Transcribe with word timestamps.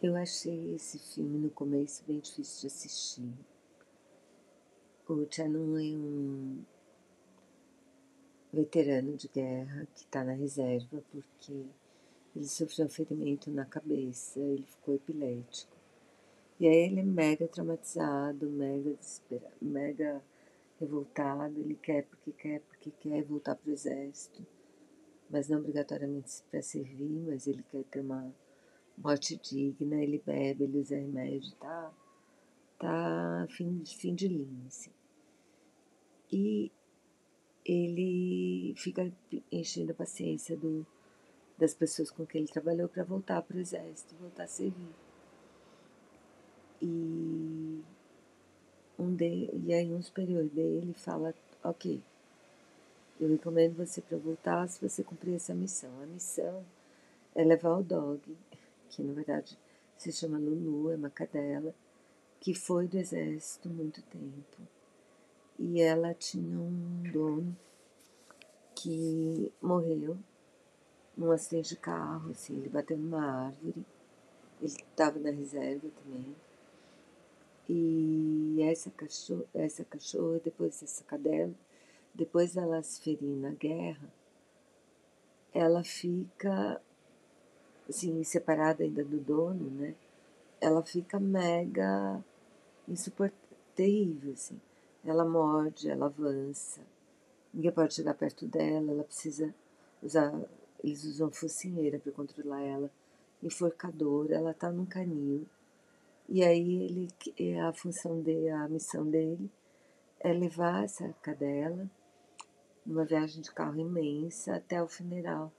Eu 0.00 0.14
achei 0.14 0.76
esse 0.76 0.96
filme 0.96 1.38
no 1.38 1.50
começo 1.50 2.04
bem 2.06 2.20
difícil 2.20 2.60
de 2.60 2.66
assistir. 2.68 3.32
O 5.08 5.26
Channon 5.28 5.76
é 5.76 5.96
um 5.96 6.62
veterano 8.52 9.16
de 9.16 9.26
guerra 9.26 9.88
que 9.96 10.02
está 10.02 10.22
na 10.22 10.34
reserva 10.34 11.02
porque 11.10 11.66
ele 12.36 12.46
sofreu 12.46 12.86
um 12.86 12.88
ferimento 12.88 13.50
na 13.50 13.64
cabeça, 13.64 14.38
ele 14.38 14.62
ficou 14.62 14.94
epilético. 14.94 15.76
E 16.60 16.68
aí 16.68 16.76
ele 16.76 17.00
é 17.00 17.02
mega 17.02 17.48
traumatizado, 17.48 18.48
mega 18.48 18.94
desesperado, 18.94 19.56
mega 19.60 20.22
revoltado, 20.78 21.58
ele 21.58 21.74
quer 21.74 22.04
porque 22.04 22.30
quer, 22.30 22.60
porque 22.60 22.92
quer 23.00 23.24
voltar 23.24 23.56
para 23.56 23.68
o 23.68 23.72
exército, 23.72 24.46
mas 25.28 25.48
não 25.48 25.58
obrigatoriamente 25.58 26.40
para 26.52 26.62
servir, 26.62 27.20
mas 27.26 27.48
ele 27.48 27.64
quer 27.64 27.82
ter 27.82 27.98
uma 27.98 28.32
morte 29.02 29.36
digna, 29.36 30.02
ele 30.02 30.22
bebe, 30.24 30.64
ele 30.64 30.78
usa 30.78 30.96
remédio, 30.96 31.52
tá, 31.56 31.92
tá 32.78 33.46
fim, 33.50 33.82
fim 33.84 34.14
de 34.14 34.28
linha, 34.28 34.66
assim. 34.66 34.90
E 36.30 36.70
ele 37.64 38.74
fica 38.76 39.10
enchendo 39.50 39.92
a 39.92 39.94
paciência 39.94 40.56
do, 40.56 40.86
das 41.56 41.74
pessoas 41.74 42.10
com 42.10 42.26
quem 42.26 42.42
ele 42.42 42.50
trabalhou 42.50 42.88
para 42.88 43.04
voltar 43.04 43.42
para 43.42 43.56
o 43.56 43.60
exército, 43.60 44.14
voltar 44.20 44.44
a 44.44 44.48
servir. 44.48 44.94
E, 46.80 47.82
um 48.98 49.14
de, 49.14 49.50
e 49.52 49.72
aí 49.72 49.92
um 49.92 50.02
superior 50.02 50.44
dele 50.44 50.92
fala, 50.94 51.34
ok, 51.62 52.00
eu 53.20 53.28
recomendo 53.28 53.76
você 53.76 54.00
para 54.00 54.16
voltar 54.16 54.68
se 54.68 54.80
você 54.80 55.02
cumprir 55.02 55.34
essa 55.34 55.54
missão. 55.54 55.90
A 56.02 56.06
missão 56.06 56.64
é 57.34 57.42
levar 57.42 57.76
o 57.78 57.82
dog, 57.82 58.20
que 58.88 59.02
na 59.02 59.12
verdade 59.12 59.58
se 59.96 60.12
chama 60.12 60.38
Lulu, 60.38 60.90
é 60.90 60.96
uma 60.96 61.10
cadela, 61.10 61.74
que 62.40 62.54
foi 62.54 62.86
do 62.86 62.96
exército 62.96 63.68
muito 63.68 64.02
tempo. 64.02 64.62
E 65.58 65.80
ela 65.80 66.14
tinha 66.14 66.58
um 66.58 67.02
dono 67.12 67.56
que 68.74 69.52
morreu 69.60 70.16
num 71.16 71.32
acidente 71.32 71.70
de 71.70 71.76
carro, 71.76 72.30
assim, 72.30 72.56
ele 72.58 72.68
bateu 72.68 72.96
numa 72.96 73.46
árvore, 73.46 73.84
ele 74.60 74.72
estava 74.72 75.18
na 75.18 75.30
reserva 75.30 75.88
também. 76.04 76.36
E 77.68 78.62
essa 78.62 78.88
cachorra, 78.90 79.44
essa 79.52 79.84
cachorra, 79.84 80.38
depois 80.38 80.80
dessa 80.80 81.02
cadela, 81.02 81.52
depois 82.14 82.54
dela 82.54 82.80
se 82.82 83.00
ferir 83.00 83.36
na 83.36 83.50
guerra, 83.50 84.08
ela 85.52 85.82
fica, 85.82 86.80
assim, 87.88 88.22
separada 88.24 88.84
ainda 88.84 89.04
do 89.04 89.18
dono, 89.18 89.70
né? 89.70 89.94
Ela 90.60 90.82
fica 90.82 91.18
mega 91.18 92.22
insuportável, 92.86 94.32
assim. 94.32 94.60
Ela 95.04 95.24
morde, 95.24 95.88
ela 95.88 96.06
avança, 96.06 96.80
ninguém 97.54 97.70
pode 97.70 97.94
chegar 97.94 98.14
perto 98.14 98.46
dela, 98.46 98.90
ela 98.90 99.04
precisa 99.04 99.54
usar 100.02 100.32
eles 100.82 101.04
usam 101.04 101.30
focinheira 101.30 101.98
para 101.98 102.12
controlar 102.12 102.62
ela, 102.62 102.90
enforcador, 103.42 104.30
ela 104.30 104.54
tá 104.54 104.70
num 104.70 104.86
canil. 104.86 105.46
E 106.28 106.44
aí 106.44 106.84
ele, 106.84 107.08
é 107.38 107.60
a 107.60 107.72
função 107.72 108.20
dele, 108.20 108.50
a 108.50 108.68
missão 108.68 109.08
dele 109.08 109.50
é 110.20 110.32
levar 110.32 110.84
essa 110.84 111.12
cadela 111.22 111.88
numa 112.84 113.04
viagem 113.04 113.40
de 113.40 113.50
carro 113.50 113.78
imensa 113.78 114.56
até 114.56 114.82
o 114.82 114.88
funeral 114.88 115.52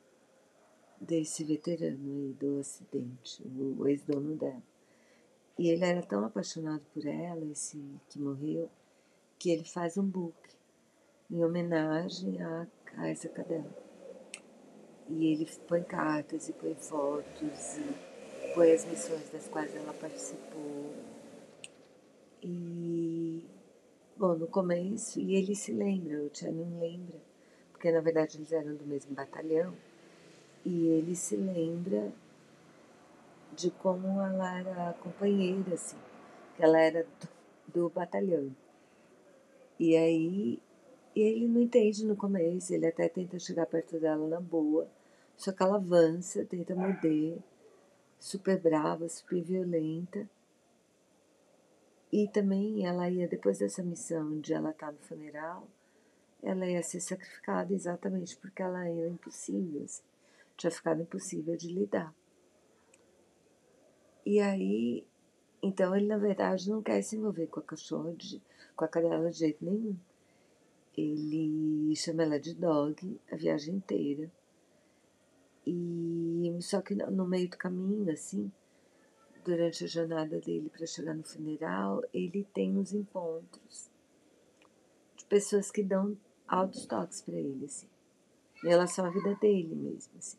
desse 0.99 1.43
veterano 1.43 2.11
aí 2.11 2.33
do 2.39 2.59
acidente, 2.59 3.43
o 3.45 3.87
ex-dono 3.87 4.35
dela. 4.35 4.61
E 5.57 5.69
ele 5.69 5.83
era 5.83 6.01
tão 6.01 6.23
apaixonado 6.23 6.81
por 6.93 7.05
ela, 7.05 7.43
esse 7.51 7.77
que 8.09 8.19
morreu, 8.19 8.69
que 9.37 9.49
ele 9.49 9.65
faz 9.65 9.97
um 9.97 10.05
book 10.05 10.35
em 11.29 11.43
homenagem 11.43 12.41
a, 12.41 12.67
a 12.97 13.07
essa 13.09 13.29
cadela. 13.29 13.69
E 15.09 15.33
ele 15.33 15.47
põe 15.67 15.83
cartas 15.83 16.49
e 16.49 16.53
põe 16.53 16.75
fotos 16.75 17.77
e 17.77 18.53
põe 18.53 18.71
as 18.71 18.85
missões 18.85 19.29
das 19.31 19.47
quais 19.47 19.75
ela 19.75 19.93
participou. 19.93 20.93
E, 22.41 23.45
bom, 24.15 24.35
no 24.35 24.47
começo, 24.47 25.19
e 25.19 25.35
ele 25.35 25.55
se 25.55 25.73
lembra, 25.73 26.21
o 26.21 26.29
Channing 26.33 26.79
lembra, 26.79 27.19
porque 27.71 27.91
na 27.91 27.99
verdade 27.99 28.37
eles 28.37 28.51
eram 28.51 28.75
do 28.75 28.85
mesmo 28.85 29.13
batalhão, 29.13 29.75
e 30.65 30.87
ele 30.87 31.15
se 31.15 31.35
lembra 31.35 32.11
de 33.55 33.71
como 33.71 34.21
ela 34.21 34.59
era 34.59 34.93
companheira, 34.93 35.73
assim, 35.73 35.97
que 36.55 36.63
ela 36.63 36.79
era 36.79 37.03
do, 37.03 37.29
do 37.73 37.89
batalhão. 37.89 38.55
E 39.79 39.95
aí 39.95 40.59
ele 41.15 41.47
não 41.47 41.61
entende 41.61 42.05
no 42.05 42.15
começo, 42.15 42.73
ele 42.73 42.87
até 42.87 43.07
tenta 43.09 43.39
chegar 43.39 43.65
perto 43.65 43.99
dela 43.99 44.27
na 44.27 44.39
boa, 44.39 44.87
só 45.35 45.51
que 45.51 45.63
ela 45.63 45.75
avança, 45.75 46.45
tenta 46.45 46.75
morder, 46.75 47.37
super 48.19 48.59
brava, 48.59 49.07
super 49.07 49.41
violenta. 49.41 50.29
E 52.11 52.27
também 52.27 52.85
ela 52.85 53.09
ia, 53.09 53.27
depois 53.27 53.59
dessa 53.59 53.83
missão 53.83 54.39
de 54.39 54.53
ela 54.53 54.71
estar 54.71 54.87
tá 54.87 54.91
no 54.91 54.99
funeral, 54.99 55.67
ela 56.41 56.65
ia 56.65 56.81
ser 56.81 56.99
sacrificada 56.99 57.73
exatamente 57.73 58.35
porque 58.37 58.61
ela 58.61 58.87
era 58.87 59.07
impossível, 59.07 59.83
assim, 59.83 60.03
tinha 60.59 60.69
ficado 60.69 61.01
impossível 61.01 61.55
de 61.55 61.73
lidar. 61.73 62.13
E 64.25 64.41
aí, 64.41 65.07
então 65.63 65.95
ele 65.95 66.05
na 66.05 66.17
verdade 66.17 66.69
não 66.69 66.83
quer 66.83 67.01
se 67.01 67.15
envolver 67.15 67.47
com 67.47 67.61
a 67.61 67.63
cachorra, 67.63 68.13
de, 68.13 68.41
com 68.75 68.83
a 68.83 68.87
cadela 68.87 69.31
de 69.31 69.37
jeito 69.37 69.63
nenhum. 69.63 69.95
Ele 70.97 71.95
chama 71.95 72.23
ela 72.23 72.39
de 72.39 72.53
dog 72.53 73.19
a 73.31 73.35
viagem 73.37 73.75
inteira. 73.75 74.29
E 75.65 76.57
só 76.61 76.81
que 76.81 76.93
no 76.93 77.25
meio 77.25 77.49
do 77.49 77.57
caminho, 77.57 78.11
assim, 78.11 78.51
durante 79.45 79.85
a 79.85 79.87
jornada 79.87 80.41
dele 80.41 80.69
para 80.69 80.85
chegar 80.85 81.13
no 81.13 81.23
funeral, 81.23 82.03
ele 82.13 82.43
tem 82.53 82.77
uns 82.77 82.91
encontros 82.91 83.89
de 85.15 85.23
pessoas 85.25 85.71
que 85.71 85.83
dão 85.83 86.17
altos 86.45 86.85
toques 86.85 87.21
para 87.21 87.35
ele, 87.35 87.65
assim, 87.65 87.87
em 88.65 88.67
relação 88.67 89.05
à 89.05 89.09
vida 89.09 89.35
dele 89.35 89.73
mesmo, 89.73 90.17
assim. 90.17 90.37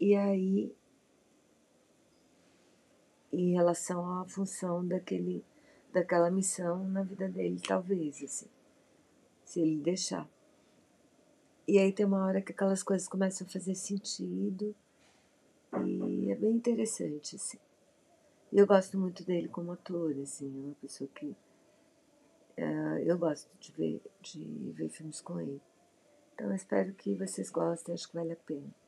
E 0.00 0.14
aí, 0.14 0.74
em 3.32 3.52
relação 3.52 4.20
à 4.20 4.24
função 4.26 4.86
daquele, 4.86 5.44
daquela 5.92 6.30
missão 6.30 6.84
na 6.88 7.02
vida 7.02 7.28
dele, 7.28 7.60
talvez, 7.66 8.22
assim, 8.22 8.48
se 9.44 9.60
ele 9.60 9.76
deixar. 9.80 10.28
E 11.66 11.78
aí 11.78 11.92
tem 11.92 12.04
uma 12.04 12.26
hora 12.26 12.42
que 12.42 12.52
aquelas 12.52 12.82
coisas 12.82 13.08
começam 13.08 13.46
a 13.46 13.50
fazer 13.50 13.74
sentido 13.74 14.74
e 15.82 16.30
é 16.30 16.34
bem 16.34 16.52
interessante, 16.52 17.36
assim. 17.36 17.58
E 18.52 18.58
eu 18.58 18.66
gosto 18.66 18.98
muito 18.98 19.24
dele 19.24 19.48
como 19.48 19.72
ator, 19.72 20.14
assim, 20.22 20.46
é 20.46 20.66
uma 20.66 20.74
pessoa 20.74 21.08
que 21.14 21.26
uh, 21.26 22.98
eu 23.04 23.18
gosto 23.18 23.50
de 23.58 23.72
ver, 23.72 24.02
de 24.20 24.72
ver 24.72 24.88
filmes 24.90 25.20
com 25.20 25.40
ele. 25.40 25.60
Então 26.34 26.48
eu 26.48 26.54
espero 26.54 26.92
que 26.92 27.14
vocês 27.14 27.50
gostem, 27.50 27.94
acho 27.94 28.08
que 28.08 28.14
vale 28.14 28.32
a 28.32 28.36
pena. 28.36 28.83